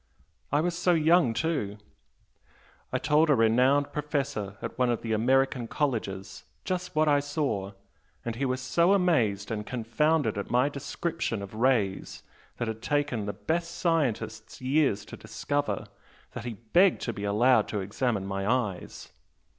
I 0.51 0.61
was 0.61 0.75
so 0.75 0.95
young, 0.95 1.31
too! 1.31 1.77
I 2.91 2.97
told 2.97 3.29
a 3.29 3.35
renowned 3.35 3.93
professor 3.93 4.57
at 4.59 4.75
one 4.79 4.89
of 4.89 5.03
the 5.03 5.13
American 5.13 5.67
colleges 5.67 6.43
just 6.65 6.95
what 6.95 7.07
I 7.07 7.19
saw, 7.19 7.73
and 8.25 8.35
he 8.35 8.43
was 8.43 8.61
so 8.61 8.93
amazed 8.93 9.51
and 9.51 9.63
confounded 9.63 10.39
at 10.39 10.49
my 10.49 10.69
description 10.69 11.43
of 11.43 11.53
rays 11.53 12.23
that 12.57 12.67
had 12.67 12.81
taken 12.81 13.27
the 13.27 13.33
best 13.33 13.77
scientists 13.77 14.59
years 14.59 15.05
to 15.05 15.15
discover, 15.17 15.85
that 16.31 16.45
he 16.45 16.53
begged 16.53 17.01
to 17.01 17.13
be 17.13 17.23
allowed 17.23 17.67
to 17.67 17.81
examine 17.81 18.25
my 18.25 18.49
eyes! 18.51 19.11